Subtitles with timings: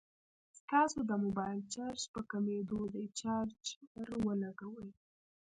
[0.59, 4.89] ستاسو د موبايل چارج په کميدو دی، چارجر ولګوئ